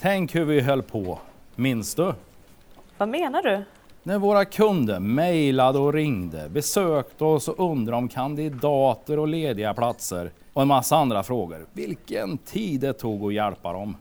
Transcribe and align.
Tänk 0.00 0.34
hur 0.34 0.44
vi 0.44 0.60
höll 0.60 0.82
på. 0.82 1.18
Minns 1.54 1.94
du? 1.94 2.14
Vad 2.98 3.08
menar 3.08 3.42
du? 3.42 3.64
När 4.02 4.18
våra 4.18 4.44
kunder 4.44 5.00
mejlade 5.00 5.78
och 5.78 5.92
ringde, 5.92 6.48
besökte 6.48 7.24
oss 7.24 7.48
och 7.48 7.70
undrade 7.70 7.96
om 7.98 8.08
kandidater 8.08 9.18
och 9.18 9.28
lediga 9.28 9.74
platser 9.74 10.30
och 10.52 10.62
en 10.62 10.68
massa 10.68 10.96
andra 10.96 11.22
frågor. 11.22 11.66
Vilken 11.72 12.38
tid 12.38 12.80
det 12.80 12.92
tog 12.92 13.24
att 13.24 13.34
hjälpa 13.34 13.72
dem. 13.72 13.96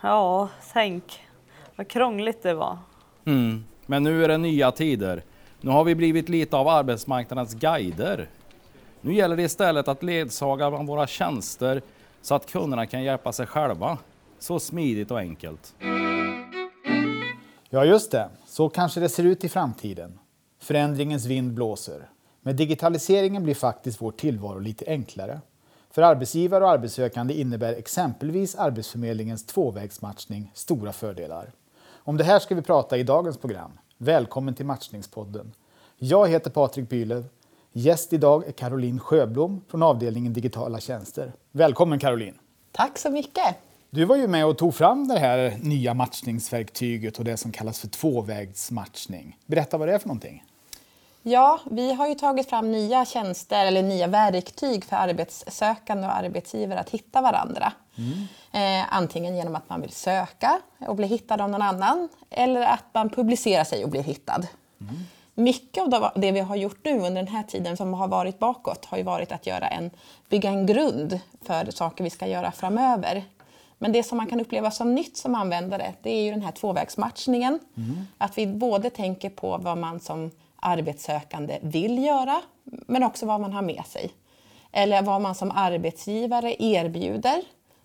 Ja, 0.00 0.48
tänk 0.72 1.20
vad 1.76 1.88
krångligt 1.88 2.42
det 2.42 2.54
var. 2.54 2.78
Mm. 3.24 3.64
Men 3.86 4.02
nu 4.02 4.24
är 4.24 4.28
det 4.28 4.38
nya 4.38 4.70
tider. 4.70 5.22
Nu 5.60 5.70
har 5.70 5.84
vi 5.84 5.94
blivit 5.94 6.28
lite 6.28 6.56
av 6.56 6.68
arbetsmarknadens 6.68 7.54
guider. 7.54 8.28
Nu 9.00 9.14
gäller 9.14 9.36
det 9.36 9.42
istället 9.42 9.88
att 9.88 10.02
ledsaga 10.02 10.70
våra 10.70 11.06
tjänster 11.06 11.82
så 12.22 12.34
att 12.34 12.52
kunderna 12.52 12.86
kan 12.86 13.02
hjälpa 13.02 13.32
sig 13.32 13.46
själva. 13.46 13.98
Så 14.42 14.60
smidigt 14.60 15.10
och 15.10 15.18
enkelt. 15.18 15.74
Ja, 17.70 17.84
just 17.84 18.10
det. 18.10 18.28
Så 18.46 18.68
kanske 18.68 19.00
det 19.00 19.08
ser 19.08 19.24
ut 19.24 19.44
i 19.44 19.48
framtiden. 19.48 20.18
Förändringens 20.58 21.26
vind 21.26 21.52
blåser. 21.52 22.10
Med 22.40 22.56
digitaliseringen 22.56 23.42
blir 23.42 23.54
faktiskt 23.54 24.02
vår 24.02 24.12
tillvaro 24.12 24.58
lite 24.58 24.84
enklare. 24.88 25.40
För 25.90 26.02
arbetsgivare 26.02 26.64
och 26.64 26.70
arbetssökande 26.70 27.34
innebär 27.34 27.72
exempelvis 27.72 28.54
Arbetsförmedlingens 28.54 29.46
tvåvägsmatchning 29.46 30.50
stora 30.54 30.92
fördelar. 30.92 31.52
Om 31.94 32.16
det 32.16 32.24
här 32.24 32.38
ska 32.38 32.54
vi 32.54 32.62
prata 32.62 32.96
i 32.96 33.02
dagens 33.02 33.38
program. 33.38 33.70
Välkommen 33.98 34.54
till 34.54 34.66
Matchningspodden. 34.66 35.52
Jag 35.98 36.28
heter 36.28 36.50
Patrik 36.50 36.88
Bylöv. 36.88 37.24
Gäst 37.72 38.12
idag 38.12 38.48
är 38.48 38.52
Caroline 38.52 39.00
Sjöblom 39.00 39.64
från 39.68 39.82
avdelningen 39.82 40.32
digitala 40.32 40.80
tjänster. 40.80 41.32
Välkommen 41.52 41.98
Caroline! 41.98 42.38
Tack 42.72 42.98
så 42.98 43.10
mycket! 43.10 43.71
Du 43.94 44.04
var 44.04 44.16
ju 44.16 44.26
med 44.26 44.46
och 44.46 44.58
tog 44.58 44.74
fram 44.74 45.08
det 45.08 45.18
här 45.18 45.56
nya 45.62 45.94
matchningsverktyget 45.94 47.18
och 47.18 47.24
det 47.24 47.36
som 47.36 47.52
kallas 47.52 47.80
för 47.80 47.88
tvåvägsmatchning. 47.88 49.38
Berätta 49.46 49.78
vad 49.78 49.88
det 49.88 49.94
är 49.94 49.98
för 49.98 50.08
någonting. 50.08 50.44
Ja, 51.22 51.60
vi 51.70 51.94
har 51.94 52.08
ju 52.08 52.14
tagit 52.14 52.48
fram 52.48 52.72
nya 52.72 53.04
tjänster 53.04 53.66
eller 53.66 53.82
nya 53.82 54.06
verktyg 54.06 54.84
för 54.84 54.96
arbetssökande 54.96 56.06
och 56.06 56.16
arbetsgivare 56.16 56.80
att 56.80 56.90
hitta 56.90 57.20
varandra. 57.20 57.72
Mm. 57.98 58.80
Eh, 58.80 58.94
antingen 58.94 59.36
genom 59.36 59.56
att 59.56 59.68
man 59.68 59.80
vill 59.80 59.92
söka 59.92 60.60
och 60.78 60.96
bli 60.96 61.06
hittad 61.06 61.40
av 61.40 61.50
någon 61.50 61.62
annan 61.62 62.08
eller 62.30 62.60
att 62.60 62.84
man 62.92 63.10
publicerar 63.10 63.64
sig 63.64 63.84
och 63.84 63.90
blir 63.90 64.02
hittad. 64.02 64.46
Mm. 64.80 64.94
Mycket 65.34 65.94
av 65.94 66.10
det 66.14 66.32
vi 66.32 66.40
har 66.40 66.56
gjort 66.56 66.84
nu 66.84 66.92
under 66.92 67.22
den 67.22 67.34
här 67.34 67.42
tiden 67.42 67.76
som 67.76 67.94
har 67.94 68.08
varit 68.08 68.38
bakåt 68.38 68.84
har 68.84 68.98
ju 68.98 69.04
varit 69.04 69.32
att 69.32 69.46
göra 69.46 69.68
en, 69.68 69.90
bygga 70.28 70.50
en 70.50 70.66
grund 70.66 71.20
för 71.42 71.70
saker 71.70 72.04
vi 72.04 72.10
ska 72.10 72.26
göra 72.26 72.52
framöver. 72.52 73.24
Men 73.82 73.92
det 73.92 74.02
som 74.02 74.18
man 74.18 74.26
kan 74.26 74.40
uppleva 74.40 74.70
som 74.70 74.94
nytt 74.94 75.16
som 75.16 75.34
användare 75.34 75.94
det 76.02 76.10
är 76.10 76.22
ju 76.22 76.30
den 76.30 76.42
här 76.42 76.52
tvåvägsmatchningen. 76.52 77.58
Mm. 77.76 78.06
Att 78.18 78.38
vi 78.38 78.46
både 78.46 78.90
tänker 78.90 79.30
på 79.30 79.58
vad 79.58 79.78
man 79.78 80.00
som 80.00 80.30
arbetssökande 80.56 81.58
vill 81.62 82.04
göra 82.04 82.42
men 82.64 83.02
också 83.02 83.26
vad 83.26 83.40
man 83.40 83.52
har 83.52 83.62
med 83.62 83.82
sig. 83.86 84.10
Eller 84.72 85.02
vad 85.02 85.20
man 85.20 85.34
som 85.34 85.50
arbetsgivare 85.50 86.56
erbjuder, 86.58 87.42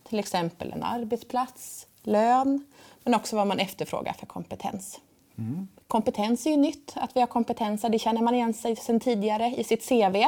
till 0.09 0.19
exempel 0.19 0.71
en 0.71 0.83
arbetsplats, 0.83 1.87
lön, 2.03 2.65
men 3.03 3.13
också 3.13 3.35
vad 3.35 3.47
man 3.47 3.59
efterfrågar 3.59 4.13
för 4.13 4.25
kompetens. 4.25 4.99
Mm. 5.37 5.67
Kompetens 5.87 6.45
är 6.45 6.49
ju 6.49 6.57
nytt, 6.57 6.93
att 6.95 7.15
vi 7.15 7.19
har 7.19 7.27
kompetenser, 7.27 7.89
det 7.89 7.99
känner 7.99 8.21
man 8.21 8.35
igen 8.35 8.53
sig 8.53 8.75
sedan 8.75 8.99
tidigare 8.99 9.55
i 9.57 9.63
sitt 9.63 9.89
CV. 9.89 10.25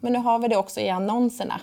Men 0.00 0.12
nu 0.12 0.18
har 0.18 0.38
vi 0.38 0.48
det 0.48 0.56
också 0.56 0.80
i 0.80 0.88
annonserna. 0.88 1.60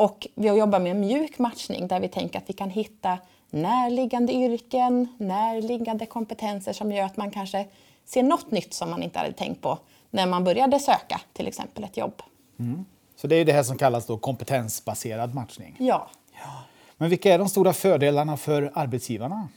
Och 0.00 0.26
vi 0.34 0.48
jobbar 0.48 0.80
med 0.80 0.96
mjuk 0.96 1.38
matchning 1.38 1.88
där 1.88 2.00
vi 2.00 2.08
tänker 2.08 2.38
att 2.38 2.48
vi 2.48 2.52
kan 2.52 2.70
hitta 2.70 3.18
närliggande 3.50 4.32
yrken, 4.32 5.08
närliggande 5.18 6.06
kompetenser 6.06 6.72
som 6.72 6.92
gör 6.92 7.04
att 7.04 7.16
man 7.16 7.30
kanske 7.30 7.66
ser 8.04 8.22
något 8.22 8.50
nytt 8.50 8.74
som 8.74 8.90
man 8.90 9.02
inte 9.02 9.18
hade 9.18 9.32
tänkt 9.32 9.62
på 9.62 9.78
när 10.10 10.26
man 10.26 10.44
började 10.44 10.78
söka 10.78 11.20
till 11.32 11.48
exempel 11.48 11.84
ett 11.84 11.96
jobb. 11.96 12.22
Mm. 12.58 12.84
Så 13.16 13.26
det 13.26 13.36
är 13.36 13.44
det 13.44 13.52
här 13.52 13.62
som 13.62 13.78
kallas 13.78 14.06
då 14.06 14.16
kompetensbaserad 14.18 15.34
matchning? 15.34 15.76
Ja. 15.78 16.10
ja. 16.32 16.62
Men 16.96 17.10
vilka 17.10 17.34
är 17.34 17.38
de 17.38 17.48
stora 17.48 17.72
fördelarna 17.72 18.36
för 18.36 18.72
arbetsgivarna? 18.74 19.48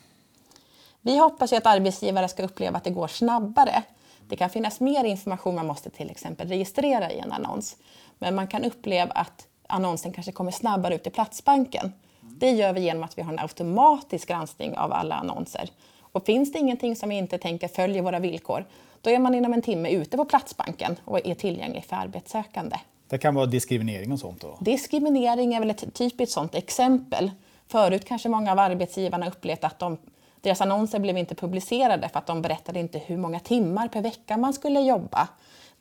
Vi 1.01 1.17
hoppas 1.17 1.53
att 1.53 1.65
arbetsgivare 1.65 2.29
ska 2.29 2.43
uppleva 2.43 2.77
att 2.77 2.83
det 2.83 2.89
går 2.89 3.07
snabbare. 3.07 3.83
Det 4.27 4.35
kan 4.35 4.49
finnas 4.49 4.79
mer 4.79 5.03
information 5.03 5.55
man 5.55 5.67
måste 5.67 5.89
till 5.89 6.09
exempel 6.09 6.47
registrera 6.47 7.11
i 7.11 7.19
en 7.19 7.31
annons. 7.31 7.77
Men 8.19 8.35
man 8.35 8.47
kan 8.47 8.63
uppleva 8.63 9.11
att 9.11 9.47
annonsen 9.67 10.13
kanske 10.13 10.31
kommer 10.31 10.51
snabbare 10.51 10.95
ut 10.95 11.07
i 11.07 11.09
Platsbanken. 11.09 11.93
Det 12.21 12.51
gör 12.51 12.73
vi 12.73 12.81
genom 12.81 13.03
att 13.03 13.17
vi 13.17 13.21
har 13.21 13.33
en 13.33 13.39
automatisk 13.39 14.27
granskning 14.27 14.77
av 14.77 14.93
alla 14.93 15.15
annonser. 15.15 15.69
Och 15.99 16.25
finns 16.25 16.51
det 16.51 16.59
ingenting 16.59 16.95
som 16.95 17.09
vi 17.09 17.15
inte 17.15 17.37
tänker 17.37 17.67
följer 17.67 18.01
våra 18.01 18.19
villkor, 18.19 18.65
då 19.01 19.09
är 19.09 19.19
man 19.19 19.35
inom 19.35 19.53
en 19.53 19.61
timme 19.61 19.89
ute 19.89 20.17
på 20.17 20.25
Platsbanken 20.25 20.95
och 21.05 21.27
är 21.27 21.35
tillgänglig 21.35 21.85
för 21.85 21.95
arbetssökande. 21.95 22.77
Det 23.07 23.17
kan 23.17 23.35
vara 23.35 23.45
diskriminering 23.45 24.11
och 24.11 24.19
sånt? 24.19 24.41
Då. 24.41 24.57
Diskriminering 24.59 25.53
är 25.53 25.59
väl 25.59 25.69
ett 25.69 25.93
typiskt 25.93 26.33
sånt 26.33 26.55
exempel. 26.55 27.31
Förut 27.67 28.05
kanske 28.05 28.29
många 28.29 28.51
av 28.51 28.59
arbetsgivarna 28.59 29.27
upplevt 29.27 29.63
att 29.63 29.79
de, 29.79 29.97
deras 30.41 30.61
annonser 30.61 30.99
blev 30.99 31.17
inte 31.17 31.35
publicerade 31.35 32.09
för 32.09 32.19
att 32.19 32.27
de 32.27 32.41
berättade 32.41 32.79
inte 32.79 32.97
hur 32.97 33.17
många 33.17 33.39
timmar 33.39 33.87
per 33.87 34.01
vecka 34.01 34.37
man 34.37 34.53
skulle 34.53 34.79
jobba. 34.79 35.27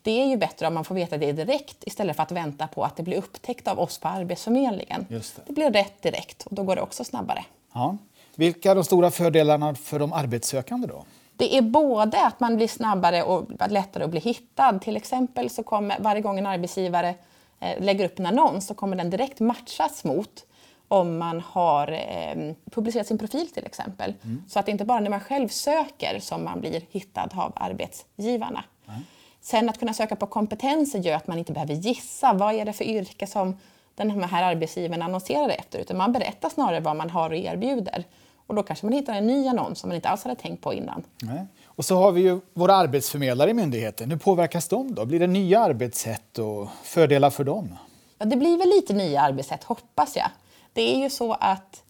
Det 0.02 0.22
är 0.22 0.26
ju 0.26 0.36
bättre 0.36 0.66
om 0.66 0.74
man 0.74 0.84
får 0.84 0.94
veta 0.94 1.18
det 1.18 1.32
direkt 1.32 1.76
istället 1.86 2.16
för 2.16 2.22
att 2.22 2.32
vänta 2.32 2.66
på 2.66 2.84
att 2.84 2.96
det 2.96 3.02
blir 3.02 3.16
upptäckt 3.16 3.68
av 3.68 3.80
oss 3.80 3.98
på 3.98 4.08
Arbetsförmedlingen. 4.08 5.06
Just 5.08 5.36
det. 5.36 5.42
det 5.46 5.52
blir 5.52 5.70
rätt 5.70 6.02
direkt 6.02 6.46
och 6.46 6.54
då 6.54 6.62
går 6.62 6.76
det 6.76 6.82
också 6.82 7.04
snabbare. 7.04 7.44
Ja. 7.72 7.96
Vilka 8.34 8.70
är 8.70 8.74
de 8.74 8.84
stora 8.84 9.10
fördelarna 9.10 9.74
för 9.74 9.98
de 9.98 10.12
arbetssökande 10.12 10.86
då? 10.86 11.04
Det 11.36 11.56
är 11.56 11.62
både 11.62 12.26
att 12.26 12.40
man 12.40 12.56
blir 12.56 12.68
snabbare 12.68 13.22
och 13.22 13.50
lättare 13.68 14.04
att 14.04 14.10
bli 14.10 14.20
hittad. 14.20 14.78
Till 14.78 14.96
exempel 14.96 15.50
så 15.50 15.62
kommer 15.62 15.96
varje 16.00 16.20
gång 16.20 16.38
en 16.38 16.46
arbetsgivare 16.46 17.14
eh, 17.60 17.82
lägger 17.82 18.04
upp 18.04 18.18
en 18.18 18.26
annons 18.26 18.66
så 18.66 18.74
kommer 18.74 18.96
den 18.96 19.10
direkt 19.10 19.40
matchas 19.40 20.04
mot 20.04 20.46
om 20.88 21.18
man 21.18 21.40
har 21.40 21.92
eh, 21.92 22.54
publicerat 22.70 23.06
sin 23.06 23.18
profil 23.18 23.48
till 23.48 23.66
exempel. 23.66 24.14
Mm. 24.24 24.42
Så 24.48 24.58
att 24.58 24.66
det 24.66 24.72
inte 24.72 24.84
bara 24.84 25.00
när 25.00 25.10
man 25.10 25.20
själv 25.20 25.48
söker 25.48 26.20
som 26.20 26.44
man 26.44 26.60
blir 26.60 26.82
hittad 26.90 27.28
av 27.34 27.52
arbetsgivarna. 27.56 28.64
Mm. 28.88 29.00
Sen 29.42 29.68
att 29.68 29.78
kunna 29.78 29.94
söka 29.94 30.16
på 30.16 30.26
kompetenser 30.26 30.98
gör 30.98 31.16
att 31.16 31.26
man 31.26 31.38
inte 31.38 31.52
behöver 31.52 31.74
gissa 31.74 32.32
vad 32.32 32.54
är 32.54 32.64
det 32.64 32.72
för 32.72 32.84
yrke 32.84 33.26
som 33.26 33.56
den 33.94 34.24
här 34.24 34.42
arbetsgivaren 34.42 35.02
annonserar 35.02 35.48
efter 35.48 35.78
utan 35.78 35.96
man 35.96 36.12
berättar 36.12 36.48
snarare 36.48 36.80
vad 36.80 36.96
man 36.96 37.10
har 37.10 37.30
och 37.30 37.36
erbjuder. 37.36 38.04
Och 38.46 38.54
då 38.54 38.62
kanske 38.62 38.86
man 38.86 38.92
hittar 38.92 39.14
en 39.14 39.26
ny 39.26 39.48
annons 39.48 39.78
som 39.78 39.88
man 39.88 39.96
inte 39.96 40.08
alls 40.08 40.24
hade 40.24 40.36
tänkt 40.36 40.62
på 40.62 40.74
innan. 40.74 41.04
Nej. 41.22 41.46
Och 41.64 41.84
så 41.84 41.96
har 41.96 42.12
vi 42.12 42.20
ju 42.20 42.40
våra 42.54 42.74
arbetsförmedlare 42.74 43.50
i 43.50 43.54
myndigheten. 43.54 44.10
Hur 44.10 44.18
påverkas 44.18 44.68
de 44.68 44.94
då? 44.94 45.04
Blir 45.04 45.20
det 45.20 45.26
nya 45.26 45.60
arbetssätt 45.60 46.38
och 46.38 46.68
fördelar 46.82 47.30
för 47.30 47.44
dem? 47.44 47.76
Ja, 48.18 48.24
det 48.24 48.36
blir 48.36 48.58
väl 48.58 48.68
lite 48.68 48.92
nya 48.92 49.20
arbetssätt 49.20 49.64
hoppas 49.64 50.16
jag. 50.16 50.28
Det 50.72 50.94
är 50.94 50.98
ju 50.98 51.10
så 51.10 51.32
att 51.32 51.82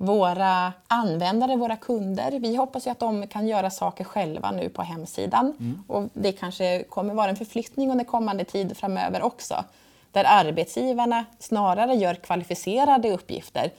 våra 0.00 0.72
användare, 0.88 1.56
våra 1.56 1.76
kunder, 1.76 2.30
vi 2.30 2.56
hoppas 2.56 2.86
ju 2.86 2.90
att 2.90 2.98
de 2.98 3.26
kan 3.26 3.48
göra 3.48 3.70
saker 3.70 4.04
själva 4.04 4.50
nu 4.50 4.68
på 4.68 4.82
hemsidan. 4.82 5.54
Mm. 5.60 5.84
Och 5.86 6.08
det 6.12 6.32
kanske 6.32 6.82
kommer 6.82 7.14
vara 7.14 7.30
en 7.30 7.36
förflyttning 7.36 7.90
under 7.90 8.04
kommande 8.04 8.44
tid 8.44 8.76
framöver 8.76 9.22
också. 9.22 9.64
Där 10.12 10.24
arbetsgivarna 10.28 11.24
snarare 11.38 11.94
gör 11.94 12.14
kvalificerade 12.14 13.12
uppgifter 13.12 13.70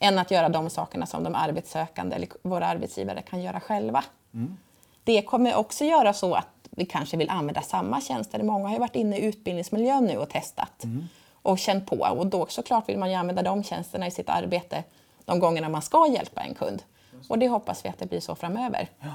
än 0.00 0.18
att 0.18 0.30
göra 0.30 0.48
de 0.48 0.70
sakerna 0.70 1.06
som 1.06 1.24
de 1.24 1.34
arbetssökande 1.34 2.16
eller 2.16 2.28
våra 2.42 2.66
arbetsgivare 2.66 3.22
kan 3.22 3.42
göra 3.42 3.60
själva. 3.60 4.04
Mm. 4.34 4.56
Det 5.04 5.22
kommer 5.22 5.54
också 5.54 5.84
göra 5.84 6.12
så 6.12 6.34
att 6.34 6.46
vi 6.70 6.86
kanske 6.86 7.16
vill 7.16 7.30
använda 7.30 7.62
samma 7.62 8.00
tjänster. 8.00 8.42
Många 8.42 8.68
har 8.68 8.74
ju 8.74 8.80
varit 8.80 8.96
inne 8.96 9.18
i 9.18 9.24
utbildningsmiljön 9.24 10.04
nu 10.04 10.16
och 10.16 10.28
testat 10.28 10.84
mm. 10.84 11.08
och 11.42 11.58
känt 11.58 11.86
på. 11.86 11.96
Och 11.96 12.26
då 12.26 12.46
såklart 12.48 12.88
vill 12.88 12.98
man 12.98 13.10
ju 13.10 13.16
använda 13.16 13.42
de 13.42 13.64
tjänsterna 13.64 14.06
i 14.06 14.10
sitt 14.10 14.28
arbete 14.28 14.84
de 15.28 15.38
gångerna 15.38 15.68
man 15.68 15.82
ska 15.82 16.06
hjälpa 16.06 16.40
en 16.40 16.54
kund. 16.54 16.82
Och 17.28 17.38
det 17.38 17.48
hoppas 17.48 17.84
vi 17.84 17.88
att 17.88 17.98
det 17.98 18.06
blir 18.06 18.20
så 18.20 18.34
framöver. 18.34 18.88
Ja. 19.00 19.06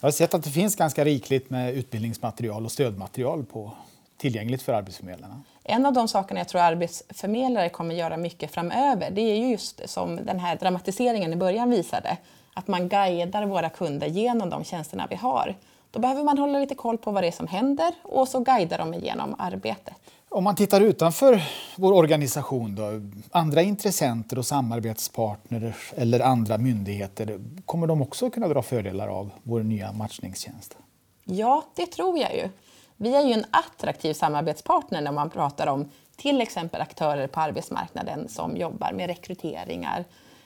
Jag 0.00 0.06
har 0.06 0.12
sett 0.12 0.34
att 0.34 0.44
det 0.44 0.50
finns 0.50 0.76
ganska 0.76 1.04
rikligt 1.04 1.50
med 1.50 1.74
utbildningsmaterial 1.74 2.64
och 2.64 2.72
stödmaterial 2.72 3.44
på, 3.44 3.70
tillgängligt 4.16 4.62
för 4.62 4.72
arbetsförmedlarna. 4.72 5.42
En 5.64 5.86
av 5.86 5.92
de 5.92 6.08
sakerna 6.08 6.40
jag 6.40 6.48
tror 6.48 6.60
arbetsförmedlare 6.60 7.68
kommer 7.68 7.94
göra 7.94 8.16
mycket 8.16 8.50
framöver, 8.50 9.10
det 9.10 9.20
är 9.20 9.50
just 9.50 9.88
som 9.88 10.16
den 10.16 10.40
här 10.40 10.56
dramatiseringen 10.56 11.32
i 11.32 11.36
början 11.36 11.70
visade, 11.70 12.16
att 12.54 12.68
man 12.68 12.88
guidar 12.88 13.46
våra 13.46 13.68
kunder 13.68 14.06
genom 14.06 14.50
de 14.50 14.64
tjänsterna 14.64 15.06
vi 15.10 15.16
har. 15.16 15.54
Då 15.90 16.00
behöver 16.00 16.22
man 16.22 16.38
hålla 16.38 16.58
lite 16.58 16.74
koll 16.74 16.98
på 16.98 17.10
vad 17.10 17.22
det 17.22 17.26
är 17.26 17.32
som 17.32 17.46
händer 17.46 17.94
och 18.02 18.28
så 18.28 18.40
guida 18.40 18.76
dem 18.76 18.94
igenom 18.94 19.34
arbetet. 19.38 19.94
Om 20.34 20.44
man 20.44 20.56
tittar 20.56 20.80
utanför 20.80 21.42
vår 21.76 21.92
organisation, 21.92 22.74
då, 22.74 23.00
andra 23.30 23.62
intressenter 23.62 24.38
och 24.38 24.46
samarbetspartner 24.46 25.76
eller 25.96 26.20
andra 26.20 26.58
myndigheter, 26.58 27.40
kommer 27.66 27.86
de 27.86 28.02
också 28.02 28.30
kunna 28.30 28.48
dra 28.48 28.62
fördelar 28.62 29.08
av 29.08 29.30
vår 29.42 29.62
nya 29.62 29.92
matchningstjänst? 29.92 30.76
Ja, 31.24 31.64
det 31.74 31.86
tror 31.86 32.18
jag 32.18 32.36
ju. 32.36 32.48
Vi 32.96 33.14
är 33.14 33.22
ju 33.22 33.32
en 33.32 33.44
attraktiv 33.50 34.14
samarbetspartner 34.14 35.00
när 35.00 35.12
man 35.12 35.30
pratar 35.30 35.66
om 35.66 35.90
till 36.16 36.40
exempel 36.40 36.80
aktörer 36.80 37.26
på 37.26 37.40
arbetsmarknaden 37.40 38.28
som 38.28 38.56
jobbar 38.56 38.92
med 38.92 39.06
rekryteringar 39.06 40.04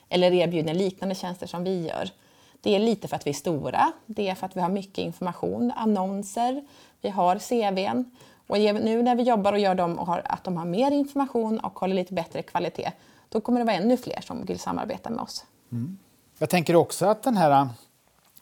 eller 0.09 0.33
erbjuder 0.33 0.75
liknande 0.75 1.15
tjänster 1.15 1.47
som 1.47 1.65
vi 1.65 1.87
gör. 1.87 2.11
Det 2.61 2.75
är 2.75 2.79
lite 2.79 3.09
för 3.09 3.17
att 3.17 3.27
vi 3.27 3.31
är 3.31 3.35
stora, 3.35 3.93
det 4.07 4.29
är 4.29 4.35
för 4.35 4.47
att 4.47 4.57
vi 4.57 4.61
har 4.61 4.69
mycket 4.69 4.99
information, 4.99 5.73
annonser, 5.77 6.65
vi 7.01 7.09
har 7.09 7.39
CVn. 7.39 8.11
Och 8.47 8.59
nu 8.59 9.03
när 9.03 9.17
vi 9.17 9.23
jobbar 9.23 9.53
och 9.53 9.59
gör 9.59 9.75
dem 9.75 9.99
och 9.99 10.07
har, 10.07 10.23
att 10.25 10.45
de 10.45 10.57
har 10.57 10.65
mer 10.65 10.91
information 10.91 11.59
och 11.59 11.79
håller 11.79 11.95
lite 11.95 12.15
bättre 12.15 12.43
kvalitet, 12.43 12.93
då 13.29 13.41
kommer 13.41 13.61
det 13.61 13.67
vara 13.67 13.77
ännu 13.77 13.97
fler 13.97 14.21
som 14.21 14.45
vill 14.45 14.59
samarbeta 14.59 15.11
med 15.11 15.21
oss. 15.21 15.45
Mm. 15.73 15.99
Jag 16.39 16.51
tänker 16.51 16.77
också 16.77 17.07
att 17.07 17.23
den 17.23 17.37
här 17.37 17.51
äh, 17.51 17.69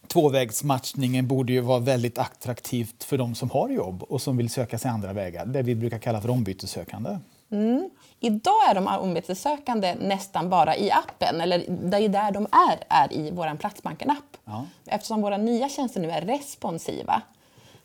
tvåvägsmatchningen 0.07 1.29
borde 1.29 1.53
ju 1.53 1.61
vara 1.61 1.79
väldigt 1.79 2.19
attraktivt 2.19 3.05
för 3.05 3.19
de 3.19 3.35
som 3.35 3.51
har 3.51 3.69
jobb 3.69 4.03
och 4.03 4.23
som 4.23 4.37
vill 4.37 4.51
söka 4.51 4.79
sig 4.79 4.91
andra 4.91 5.13
vägar, 5.13 5.47
det 5.47 5.63
vi 5.63 5.75
brukar 5.75 5.99
kalla 5.99 6.21
för 6.21 6.31
ombytessökande. 6.31 7.19
Mm. 7.51 7.91
Idag 8.21 8.71
är 8.71 8.75
de 8.75 8.87
ombytessökande 8.87 9.95
nästan 9.95 10.51
bara 10.51 10.77
i 10.77 10.91
appen, 10.91 11.41
eller 11.41 11.65
det 11.69 11.97
är 11.97 12.09
där 12.09 12.31
de 12.31 12.47
är, 12.53 12.85
är 12.89 13.13
i 13.13 13.31
vår 13.31 13.57
Platsbanken-app. 13.57 14.37
Ja. 14.45 14.67
Eftersom 14.87 15.21
våra 15.21 15.37
nya 15.37 15.69
tjänster 15.69 16.01
nu 16.01 16.11
är 16.11 16.21
responsiva 16.21 17.23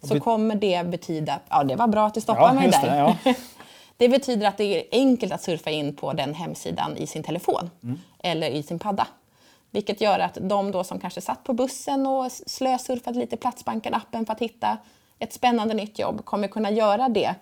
så 0.02 0.20
kommer 0.20 0.56
det 0.56 0.86
betyda... 0.86 1.40
Ja, 1.50 1.64
det 1.64 1.76
var 1.76 1.88
bra 1.88 2.08
att 2.08 2.14
du 2.14 2.22
stoppade 2.22 2.48
ja, 2.48 2.54
mig 2.54 2.70
där. 2.70 2.92
Det, 2.92 2.98
ja. 2.98 3.34
det, 3.98 4.10
betyder 4.10 4.48
att 4.48 4.58
det 4.58 4.64
är 4.64 4.84
enkelt 4.92 5.34
att 5.34 5.42
surfa 5.42 5.70
in 5.70 5.96
på 5.96 6.14
den 6.14 6.34
hemsidan 6.34 6.98
i 6.98 7.08
sin 7.08 7.24
telefon 7.24 7.70
mm. 7.84 8.00
eller 8.24 8.50
i 8.50 8.64
sin 8.64 8.80
padda. 8.80 9.08
Vilket 9.72 10.02
gör 10.02 10.20
att 10.20 10.38
de 10.42 10.72
då 10.72 10.84
som 10.84 11.00
kanske 11.00 11.22
satt 11.22 11.44
på 11.44 11.54
bussen 11.54 12.08
och 12.08 12.32
slösurfade 12.32 13.20
lite 13.20 13.36
Platsbanken-appen 13.36 14.26
för 14.26 14.34
att 14.34 14.40
hitta 14.40 14.78
ett 15.20 15.34
spännande 15.34 15.74
nytt 15.74 16.00
jobb 16.00 16.26
kommer 16.26 16.48
kunna 16.48 16.72
göra 16.72 17.10
det 17.10 17.36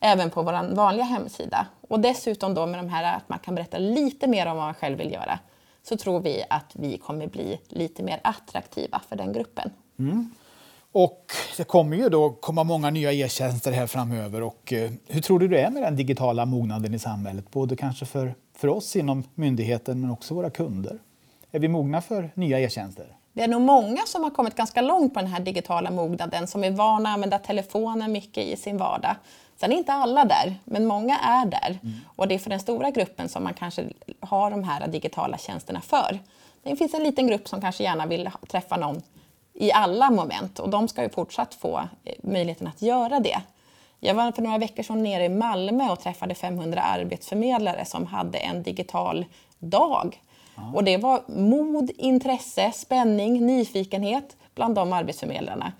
även 0.00 0.30
på 0.30 0.42
vår 0.42 0.74
vanliga 0.74 1.04
hemsida. 1.04 1.66
Och 1.88 2.00
dessutom 2.00 2.54
då 2.54 2.66
med 2.66 2.78
de 2.78 2.88
här 2.88 3.16
att 3.16 3.28
man 3.28 3.38
kan 3.38 3.54
berätta 3.54 3.78
lite 3.78 4.26
mer 4.26 4.46
om 4.46 4.56
vad 4.56 4.66
man 4.66 4.74
själv 4.74 4.98
vill 4.98 5.12
göra 5.12 5.38
så 5.82 5.96
tror 5.96 6.20
vi 6.20 6.44
att 6.50 6.70
vi 6.72 6.98
kommer 6.98 7.26
bli 7.26 7.60
lite 7.68 8.02
mer 8.02 8.20
attraktiva 8.24 9.00
för 9.08 9.16
den 9.16 9.32
gruppen. 9.32 9.70
Mm. 9.98 10.30
Och 10.94 11.32
det 11.56 11.64
kommer 11.64 11.96
ju 11.96 12.08
då 12.08 12.30
komma 12.30 12.64
många 12.64 12.90
nya 12.90 13.12
e-tjänster 13.12 13.72
här 13.72 13.86
framöver. 13.86 14.42
Och, 14.42 14.72
eh, 14.72 14.90
hur 15.06 15.20
tror 15.20 15.38
du 15.38 15.48
det 15.48 15.60
är 15.60 15.70
med 15.70 15.82
den 15.82 15.96
digitala 15.96 16.46
mognaden 16.46 16.94
i 16.94 16.98
samhället? 16.98 17.50
Både 17.50 17.76
kanske 17.76 18.06
för, 18.06 18.34
för 18.56 18.68
oss 18.68 18.96
inom 18.96 19.24
myndigheten 19.34 20.00
men 20.00 20.10
också 20.10 20.34
våra 20.34 20.50
kunder. 20.50 20.98
Är 21.52 21.58
vi 21.58 21.68
mogna 21.68 22.00
för 22.00 22.30
nya 22.34 22.60
e-tjänster? 22.60 23.06
Det 23.32 23.42
är 23.42 23.48
nog 23.48 23.60
många 23.62 24.00
som 24.06 24.22
har 24.22 24.30
kommit 24.30 24.54
ganska 24.54 24.82
långt 24.82 25.14
på 25.14 25.20
den 25.20 25.28
här 25.28 25.40
digitala 25.40 25.90
mognaden 25.90 26.46
som 26.46 26.64
är 26.64 26.70
vana 26.70 27.08
att 27.08 27.14
använda 27.14 27.38
telefonen 27.38 28.12
mycket 28.12 28.44
i 28.44 28.56
sin 28.56 28.76
vardag. 28.76 29.16
Sen 29.56 29.72
är 29.72 29.76
inte 29.76 29.92
alla 29.92 30.24
där, 30.24 30.54
men 30.64 30.86
många 30.86 31.18
är 31.18 31.46
där. 31.46 31.78
Mm. 31.82 31.94
Och 32.16 32.28
det 32.28 32.34
är 32.34 32.38
för 32.38 32.50
den 32.50 32.60
stora 32.60 32.90
gruppen 32.90 33.28
som 33.28 33.44
man 33.44 33.54
kanske 33.54 33.84
har 34.20 34.50
de 34.50 34.64
här 34.64 34.88
digitala 34.88 35.38
tjänsterna 35.38 35.80
för. 35.80 36.18
Det 36.62 36.76
finns 36.76 36.94
en 36.94 37.02
liten 37.02 37.26
grupp 37.26 37.48
som 37.48 37.60
kanske 37.60 37.84
gärna 37.84 38.06
vill 38.06 38.30
träffa 38.48 38.76
någon 38.76 39.02
i 39.54 39.72
alla 39.72 40.10
moment 40.10 40.58
och 40.58 40.70
de 40.70 40.88
ska 40.88 41.02
ju 41.02 41.08
fortsatt 41.08 41.54
få 41.54 41.78
eh, 42.04 42.14
möjligheten 42.22 42.66
att 42.66 42.82
göra 42.82 43.20
det. 43.20 43.40
Jag 44.00 44.14
var 44.14 44.32
för 44.32 44.42
några 44.42 44.58
veckor 44.58 44.82
sedan 44.82 45.02
nere 45.02 45.24
i 45.24 45.28
Malmö 45.28 45.90
och 45.90 46.00
träffade 46.00 46.34
500 46.34 46.80
arbetsförmedlare 46.80 47.84
som 47.84 48.06
hade 48.06 48.38
en 48.38 48.62
digital 48.62 49.24
dag. 49.58 50.20
Ja. 50.56 50.72
Och 50.74 50.84
det 50.84 50.96
var 50.96 51.22
mod, 51.26 51.90
intresse, 51.96 52.72
spänning, 52.72 53.46
nyfikenhet 53.46 54.36
bland 54.54 54.74
de 54.74 54.92
arbetsförmedlarna. 54.92 55.72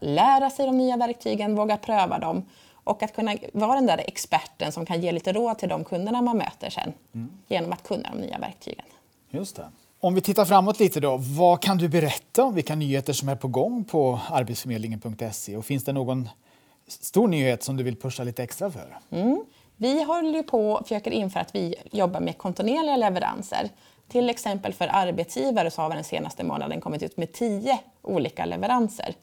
Lära 0.00 0.50
sig 0.50 0.66
de 0.66 0.78
nya 0.78 0.96
verktygen, 0.96 1.54
våga 1.54 1.76
pröva 1.76 2.18
dem 2.18 2.44
och 2.84 3.02
att 3.02 3.14
kunna 3.14 3.36
vara 3.52 3.74
den 3.74 3.86
där 3.86 3.98
experten 3.98 4.72
som 4.72 4.86
kan 4.86 5.00
ge 5.00 5.12
lite 5.12 5.32
råd 5.32 5.58
till 5.58 5.68
de 5.68 5.84
kunderna 5.84 6.22
man 6.22 6.36
möter 6.36 6.70
sen 6.70 6.92
mm. 7.14 7.30
genom 7.48 7.72
att 7.72 7.82
kunna 7.82 8.10
de 8.12 8.20
nya 8.20 8.38
verktygen. 8.38 8.86
Just 9.30 9.56
det. 9.56 9.68
Om 10.02 10.14
vi 10.14 10.20
tittar 10.20 10.44
framåt 10.44 10.80
lite 10.80 11.00
då, 11.00 11.16
vad 11.16 11.62
kan 11.62 11.78
du 11.78 11.88
berätta 11.88 12.44
om 12.44 12.54
vilka 12.54 12.74
nyheter 12.74 13.12
som 13.12 13.28
är 13.28 13.36
på 13.36 13.48
gång 13.48 13.84
på 13.84 14.20
arbetsförmedlingen.se 14.30 15.56
och 15.56 15.64
finns 15.64 15.84
det 15.84 15.92
någon 15.92 16.28
stor 16.88 17.28
nyhet 17.28 17.62
som 17.62 17.76
du 17.76 17.84
vill 17.84 17.96
pusha 17.96 18.24
lite 18.24 18.42
extra 18.42 18.70
för? 18.70 18.98
Mm. 19.10 19.44
Vi 19.76 20.02
håller 20.02 20.42
på 20.42 20.72
och 20.72 20.82
försöker 20.82 21.10
införa 21.10 21.40
att 21.40 21.54
vi 21.54 21.74
jobbar 21.92 22.20
med 22.20 22.38
kontinuerliga 22.38 22.96
leveranser. 22.96 23.68
Till 24.08 24.30
exempel 24.30 24.72
för 24.72 24.88
arbetsgivare 24.92 25.70
så 25.70 25.82
har 25.82 25.88
vi 25.88 25.94
den 25.94 26.04
senaste 26.04 26.44
månaden 26.44 26.80
kommit 26.80 27.02
ut 27.02 27.16
med 27.16 27.32
tio 27.32 27.78
olika 28.02 28.44
leveranser. 28.44 29.14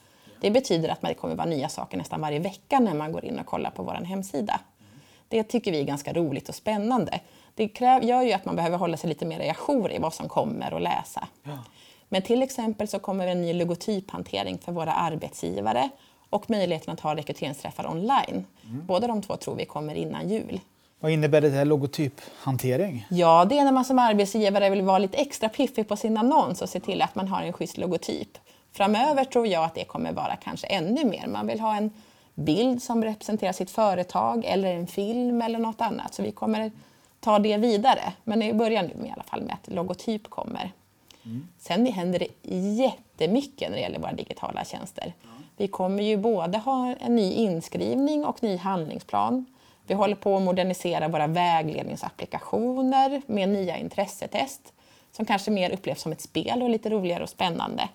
Det 0.42 0.52
betyder 0.52 0.90
att 0.90 1.02
det 1.02 1.14
kommer 1.14 1.36
vara 1.36 1.48
nya 1.48 1.70
saker 1.70 1.98
nästan 1.98 2.22
varje 2.22 2.40
vecka 2.40 2.80
när 2.80 2.94
man 2.94 3.12
går 3.12 3.26
in 3.26 3.40
och 3.40 3.46
kollar 3.46 3.70
på 3.70 3.84
vår 3.84 3.94
hemsida. 3.94 4.60
Det 5.28 5.44
tycker 5.44 5.72
vi 5.72 5.80
är 5.80 5.84
ganska 5.84 6.14
roligt 6.14 6.50
och 6.50 6.56
spännande. 6.56 7.20
Det 7.58 7.68
kräv, 7.68 8.04
gör 8.04 8.22
ju 8.22 8.34
att 8.34 8.46
man 8.46 8.56
behöver 8.56 8.78
hålla 8.78 8.98
sig 8.98 9.10
lite 9.10 9.26
mer 9.26 9.40
ajour 9.40 9.92
i 9.92 9.98
vad 9.98 10.14
som 10.14 10.30
kommer 10.30 10.74
att 10.74 10.82
läsa. 10.82 11.28
Ja. 11.44 11.58
Men 12.10 12.22
till 12.22 12.42
exempel 12.44 12.88
så 12.88 13.00
kommer 13.00 13.28
en 13.28 13.42
ny 13.42 13.54
logotyphantering 13.54 14.58
för 14.58 14.72
våra 14.72 14.94
arbetsgivare 14.94 15.90
och 16.30 16.50
möjligheten 16.50 16.94
att 16.94 17.00
ha 17.00 17.16
rekryteringsträffar 17.16 17.88
online. 17.88 18.46
Mm. 18.66 18.86
Båda 18.86 19.08
de 19.08 19.22
två 19.22 19.36
tror 19.36 19.56
vi 19.56 19.66
kommer 19.66 19.96
innan 19.96 20.30
jul. 20.30 20.60
Vad 21.00 21.12
innebär 21.12 21.42
det 21.42 21.50
här 21.50 21.66
logotyphantering? 21.66 23.06
Ja, 23.10 23.46
det 23.46 23.60
är 23.60 23.64
när 23.64 23.72
man 23.72 23.86
som 23.86 24.00
arbetsgivare 24.00 24.70
vill 24.70 24.82
vara 24.82 25.00
lite 25.00 25.18
extra 25.18 25.50
piffig 25.50 25.88
på 25.88 25.96
sin 25.96 26.18
annons 26.18 26.62
och 26.62 26.70
se 26.70 26.80
till 26.80 27.02
att 27.02 27.16
man 27.16 27.28
har 27.28 27.42
en 27.42 27.54
schysst 27.54 27.78
logotyp. 27.78 28.38
Framöver 28.72 29.24
tror 29.24 29.48
jag 29.48 29.64
att 29.64 29.76
det 29.76 29.84
kommer 29.84 30.14
vara 30.14 30.36
kanske 30.36 30.68
ännu 30.68 31.06
mer. 31.06 31.28
Man 31.28 31.48
vill 31.48 31.60
ha 31.60 31.76
en 31.76 31.92
bild 32.36 32.84
som 32.84 33.04
representerar 33.04 33.52
sitt 33.52 33.72
företag 33.72 34.46
eller 34.46 34.74
en 34.74 34.88
film 34.88 35.42
eller 35.42 35.60
något 35.60 35.82
annat. 35.82 36.14
Så 36.14 36.24
vi 36.24 36.32
kommer 36.32 36.72
ta 37.20 37.40
det 37.40 37.58
vidare. 37.58 38.14
Men 38.24 38.42
i 38.42 38.54
början 38.54 38.86
nu 38.86 39.08
i 39.08 39.12
alla 39.12 39.24
fall 39.24 39.42
med 39.42 39.54
att 39.54 39.74
logotyp 39.74 40.30
kommer. 40.30 40.72
Mm. 41.26 41.48
Sen 41.60 41.86
händer 41.86 42.20
det 42.20 42.50
jättemycket 42.78 43.70
när 43.70 43.76
det 43.76 43.82
gäller 43.82 44.00
våra 44.00 44.14
digitala 44.14 44.66
tjänster. 44.66 45.14
Mm. 45.24 45.36
Vi 45.58 45.68
kommer 45.68 46.04
ju 46.04 46.18
både 46.18 46.58
ha 46.58 46.96
en 47.00 47.16
ny 47.16 47.34
inskrivning 47.34 48.26
och 48.26 48.44
ny 48.44 48.58
handlingsplan. 48.58 49.46
Vi 49.88 49.94
håller 49.94 50.16
på 50.16 50.38
att 50.38 50.42
modernisera 50.44 51.08
våra 51.08 51.28
vägledningsapplikationer 51.28 53.22
med 53.26 53.50
nya 53.50 53.78
intressetest 53.78 54.74
som 55.12 55.26
kanske 55.26 55.52
mer 55.52 55.74
upplevs 55.74 56.02
som 56.02 56.12
ett 56.12 56.22
spel 56.22 56.64
och 56.64 56.70
lite 56.70 56.90
roligare 56.90 57.24
och 57.24 57.30
spännande. 57.30 57.90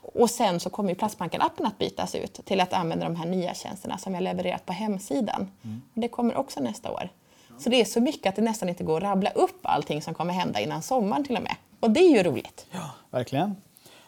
Och 0.00 0.30
sen 0.30 0.60
så 0.60 0.70
kommer 0.70 0.90
ju 0.90 0.96
Platsbanken-appen 0.96 1.66
att 1.66 1.78
bytas 1.78 2.14
ut 2.14 2.40
till 2.44 2.60
att 2.60 2.72
använda 2.72 3.04
de 3.04 3.16
här 3.16 3.26
nya 3.26 3.54
tjänsterna 3.54 3.98
som 3.98 4.12
vi 4.12 4.16
har 4.16 4.22
levererat 4.22 4.66
på 4.66 4.72
hemsidan. 4.72 5.50
Mm. 5.64 5.82
Det 5.94 6.08
kommer 6.08 6.36
också 6.36 6.60
nästa 6.60 6.90
år. 6.90 7.08
Så 7.58 7.70
det 7.70 7.80
är 7.80 7.84
så 7.84 8.00
mycket 8.00 8.26
att 8.26 8.36
det 8.36 8.42
nästan 8.42 8.68
inte 8.68 8.84
går 8.84 8.96
att 8.96 9.02
rabbla 9.02 9.30
upp 9.30 9.60
allting 9.62 10.02
som 10.02 10.14
kommer 10.14 10.32
hända 10.32 10.60
innan 10.60 10.82
sommaren 10.82 11.24
till 11.24 11.36
och 11.36 11.42
med. 11.42 11.56
Och 11.80 11.90
det 11.90 12.00
är 12.00 12.16
ju 12.16 12.22
roligt. 12.22 12.66
Ja, 12.70 12.90
verkligen. 13.10 13.56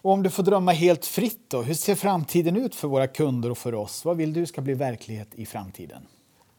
Och 0.03 0.13
om 0.13 0.23
du 0.23 0.31
får 0.31 0.43
drömma 0.43 0.73
helt 0.73 1.07
fritt 1.07 1.51
då, 1.51 1.63
hur 1.63 1.75
ser 1.75 1.95
framtiden 1.95 2.57
ut 2.57 2.75
för 2.75 2.89
våra 2.89 3.07
kunder 3.07 3.51
och 3.51 3.59
för 3.59 3.75
oss? 3.75 4.05
Vad 4.05 4.17
vill 4.17 4.33
du 4.33 4.47
ska 4.47 4.61
bli 4.61 4.75
verklighet 4.75 5.35
i 5.35 5.47
framtiden? 5.47 6.03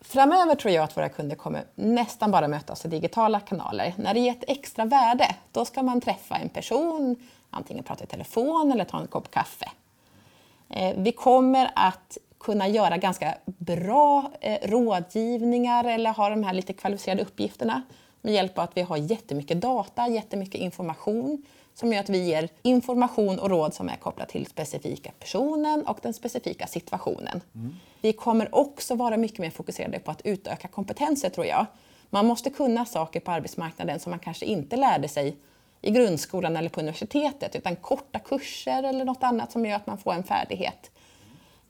Framöver 0.02 0.56
tror 0.56 0.74
jag 0.74 0.84
att 0.84 0.98
våra 0.98 1.10
kunder 1.10 1.36
kommer 1.36 1.64
nästan 1.76 2.32
bara 2.32 2.48
möta 2.48 2.74
oss 2.74 2.86
i 2.86 2.88
digitala 2.88 3.40
kanaler. 3.40 3.94
När 3.98 4.14
det 4.14 4.20
ger 4.20 4.32
ett 4.32 4.44
extra 4.48 4.86
värde, 4.86 5.36
då 5.52 5.66
ska 5.66 5.84
man 5.84 6.02
träffa 6.02 6.36
en 6.36 6.50
person, 6.50 7.16
antingen 7.50 7.84
prata 7.84 8.04
i 8.04 8.08
telefon 8.08 8.72
eller 8.72 8.86
ta 8.86 9.00
en 9.00 9.08
kopp 9.08 9.32
kaffe. 9.32 9.70
Eh, 10.70 10.96
vi 10.98 11.12
kommer 11.12 11.72
att 11.76 12.18
kunna 12.40 12.68
göra 12.68 12.98
ganska 12.98 13.36
bra 13.46 14.32
eh, 14.42 14.70
rådgivningar 14.70 15.84
eller 15.84 16.10
ha 16.14 16.30
de 16.30 16.44
här 16.44 16.54
lite 16.54 16.74
kvalificerade 16.74 17.22
uppgifterna 17.22 17.82
med 18.22 18.34
hjälp 18.34 18.58
av 18.58 18.64
att 18.64 18.78
vi 18.78 18.82
har 18.82 18.98
jättemycket 18.98 19.62
data, 19.62 20.08
jättemycket 20.08 20.62
information 20.62 21.44
som 21.74 21.94
gör 21.94 22.00
att 22.00 22.10
vi 22.10 22.18
ger 22.18 22.50
information 22.62 23.40
och 23.40 23.50
råd 23.50 23.74
som 23.74 23.90
är 23.90 23.96
kopplat 23.96 24.30
till 24.30 24.46
specifika 24.46 25.12
personen 25.20 25.86
och 25.86 26.00
den 26.02 26.14
specifika 26.14 26.68
situationen. 26.68 27.42
Mm. 27.56 27.76
Vi 28.02 28.14
kommer 28.14 28.56
också 28.56 28.96
vara 28.96 29.18
mycket 29.18 29.40
mer 29.40 29.50
fokuserade 29.50 30.00
på 30.00 30.12
att 30.12 30.22
utöka 30.24 30.68
kompetenser 30.68 31.30
tror 31.30 31.46
jag. 31.46 31.66
Man 32.10 32.26
måste 32.26 32.50
kunna 32.50 32.86
saker 32.86 33.20
på 33.20 33.32
arbetsmarknaden 33.32 34.00
som 34.00 34.10
man 34.10 34.20
kanske 34.20 34.46
inte 34.46 34.76
lärde 34.78 35.08
sig 35.08 35.38
i 35.82 35.92
grundskolan 35.92 36.58
eller 36.58 36.70
på 36.70 36.80
universitetet 36.80 37.56
utan 37.56 37.76
korta 37.76 38.20
kurser 38.20 38.84
eller 38.84 39.06
något 39.06 39.24
annat 39.24 39.52
som 39.52 39.66
gör 39.66 39.76
att 39.76 39.88
man 39.88 39.98
får 39.98 40.14
en 40.14 40.24
färdighet. 40.24 40.92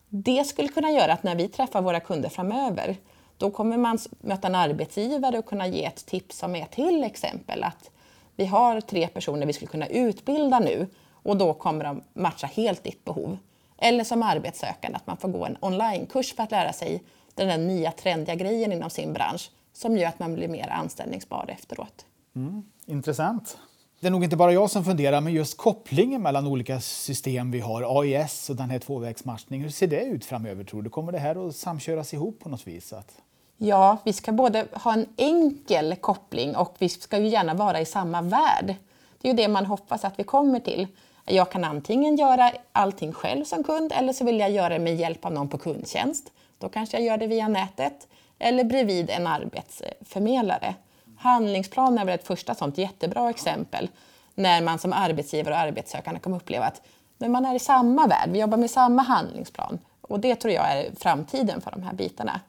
Det 0.09 0.47
skulle 0.47 0.69
kunna 0.69 0.91
göra 0.91 1.13
att 1.13 1.23
när 1.23 1.35
vi 1.35 1.47
träffar 1.47 1.81
våra 1.81 1.99
kunder 1.99 2.29
framöver 2.29 2.97
då 3.37 3.51
kommer 3.51 3.77
man 3.77 3.99
möta 4.19 4.47
en 4.47 4.55
arbetsgivare 4.55 5.39
och 5.39 5.45
kunna 5.45 5.67
ge 5.67 5.85
ett 5.85 6.05
tips 6.05 6.37
som 6.37 6.55
är 6.55 6.65
till 6.65 7.03
exempel 7.03 7.63
att 7.63 7.89
vi 8.35 8.45
har 8.45 8.81
tre 8.81 9.07
personer 9.07 9.45
vi 9.45 9.53
skulle 9.53 9.71
kunna 9.71 9.87
utbilda 9.87 10.59
nu 10.59 10.87
och 11.23 11.37
då 11.37 11.53
kommer 11.53 11.83
de 11.83 12.03
matcha 12.13 12.47
helt 12.47 12.83
ditt 12.83 13.05
behov. 13.05 13.37
Eller 13.77 14.03
som 14.03 14.23
arbetssökande 14.23 14.95
att 14.95 15.07
man 15.07 15.17
får 15.17 15.29
gå 15.29 15.45
en 15.45 15.57
onlinekurs 15.59 16.35
för 16.35 16.43
att 16.43 16.51
lära 16.51 16.73
sig 16.73 17.03
den 17.35 17.47
där 17.47 17.57
nya 17.57 17.91
trendiga 17.91 18.35
grejen 18.35 18.73
inom 18.73 18.89
sin 18.89 19.13
bransch 19.13 19.51
som 19.73 19.97
gör 19.97 20.07
att 20.07 20.19
man 20.19 20.33
blir 20.33 20.47
mer 20.47 20.69
anställningsbar 20.69 21.45
efteråt. 21.47 22.05
Mm, 22.35 22.63
intressant. 22.85 23.57
Det 24.01 24.07
är 24.07 24.11
nog 24.11 24.23
inte 24.23 24.35
bara 24.35 24.53
jag 24.53 24.71
som 24.71 24.85
funderar, 24.85 25.21
men 25.21 25.33
just 25.33 25.57
kopplingen 25.57 26.21
mellan 26.21 26.47
olika 26.47 26.81
system 26.81 27.51
vi 27.51 27.59
har, 27.59 28.01
AIS 28.01 28.49
och 28.49 28.55
den 28.55 28.69
här 28.69 28.79
tvåvägsmatchningen, 28.79 29.63
hur 29.63 29.71
ser 29.71 29.87
det 29.87 30.03
ut 30.03 30.25
framöver 30.25 30.63
tror 30.63 30.81
du? 30.81 30.89
Kommer 30.89 31.11
det 31.11 31.19
här 31.19 31.47
att 31.47 31.55
samköras 31.55 32.13
ihop 32.13 32.39
på 32.39 32.49
något 32.49 32.67
vis? 32.67 32.93
Att... 32.93 33.11
Ja, 33.57 33.97
vi 34.05 34.13
ska 34.13 34.31
både 34.31 34.67
ha 34.73 34.93
en 34.93 35.05
enkel 35.17 35.95
koppling 35.95 36.55
och 36.55 36.75
vi 36.77 36.89
ska 36.89 37.17
ju 37.17 37.27
gärna 37.27 37.53
vara 37.53 37.81
i 37.81 37.85
samma 37.85 38.21
värld. 38.21 38.75
Det 39.21 39.27
är 39.27 39.31
ju 39.31 39.37
det 39.37 39.47
man 39.47 39.65
hoppas 39.65 40.05
att 40.05 40.19
vi 40.19 40.23
kommer 40.23 40.59
till. 40.59 40.87
Jag 41.25 41.51
kan 41.51 41.63
antingen 41.63 42.15
göra 42.15 42.51
allting 42.71 43.13
själv 43.13 43.45
som 43.45 43.63
kund 43.63 43.91
eller 43.95 44.13
så 44.13 44.25
vill 44.25 44.39
jag 44.39 44.51
göra 44.51 44.69
det 44.69 44.79
med 44.79 44.95
hjälp 44.95 45.25
av 45.25 45.33
någon 45.33 45.49
på 45.49 45.57
kundtjänst. 45.57 46.31
Då 46.57 46.69
kanske 46.69 46.97
jag 46.97 47.05
gör 47.05 47.17
det 47.17 47.27
via 47.27 47.47
nätet 47.47 48.07
eller 48.39 48.63
bredvid 48.63 49.09
en 49.09 49.27
arbetsförmedlare. 49.27 50.75
Handlingsplan 51.19 51.97
är 51.97 52.05
väl 52.05 52.15
ett 52.15 52.27
första 52.27 52.55
sånt 52.55 52.77
jättebra 52.77 53.29
exempel 53.29 53.89
när 54.35 54.61
man 54.61 54.79
som 54.79 54.93
arbetsgivare 54.93 55.53
och 55.53 55.59
arbetssökande 55.59 56.19
kommer 56.19 56.37
uppleva 56.37 56.65
att 56.65 56.81
men 57.17 57.31
man 57.31 57.45
är 57.45 57.55
i 57.55 57.59
samma 57.59 58.07
värld, 58.07 58.29
vi 58.31 58.39
jobbar 58.39 58.57
med 58.57 58.71
samma 58.71 59.01
handlingsplan. 59.01 59.79
Och 60.01 60.19
det 60.19 60.35
tror 60.35 60.53
jag 60.53 60.71
är 60.71 60.91
framtiden 60.95 61.61
för 61.61 61.71
de 61.71 61.83
här 61.83 61.93
bitarna. 61.93 62.39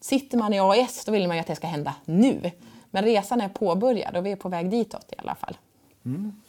Sitter 0.00 0.38
man 0.38 0.54
i 0.54 0.60
AIS 0.60 1.04
då 1.04 1.12
vill 1.12 1.28
man 1.28 1.36
ju 1.36 1.40
att 1.40 1.46
det 1.46 1.56
ska 1.56 1.66
hända 1.66 1.94
nu. 2.04 2.50
Men 2.90 3.04
resan 3.04 3.40
är 3.40 3.48
påbörjad 3.48 4.16
och 4.16 4.26
vi 4.26 4.32
är 4.32 4.36
på 4.36 4.48
väg 4.48 4.70
ditåt 4.70 5.12
i 5.12 5.14
alla 5.18 5.34
fall. 5.34 5.56
Mm. 6.04 6.42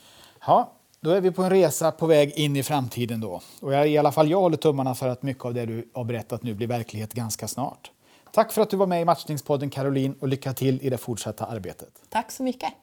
Ja, 0.46 0.72
då 1.00 1.12
är 1.12 1.22
vi 1.22 1.32
på 1.32 1.44
en 1.44 1.50
resa 1.50 1.92
på 1.92 2.06
väg 2.06 2.32
in 2.32 2.56
i 2.56 2.64
framtiden 2.64 3.20
då. 3.20 3.42
Och 3.62 3.74
jag, 3.74 3.90
i 3.90 3.98
alla 3.98 4.12
fall 4.12 4.30
jag 4.30 4.42
håller 4.42 4.58
tummarna 4.58 4.96
för 4.96 5.08
att 5.08 5.24
mycket 5.24 5.46
av 5.46 5.54
det 5.54 5.66
du 5.66 5.90
har 5.94 6.04
berättat 6.04 6.44
nu 6.44 6.54
blir 6.54 6.68
verklighet 6.68 7.14
ganska 7.14 7.48
snart. 7.48 7.92
Tack 8.32 8.52
för 8.52 8.62
att 8.62 8.70
du 8.70 8.78
var 8.78 8.88
med 8.88 9.02
i 9.02 9.06
Matchningspodden 9.06 9.70
Caroline 9.70 10.16
och 10.20 10.28
lycka 10.28 10.54
till 10.54 10.82
i 10.82 10.90
det 10.90 10.98
fortsatta 10.98 11.46
arbetet. 11.46 12.02
Tack 12.10 12.32
så 12.32 12.44
mycket. 12.44 12.74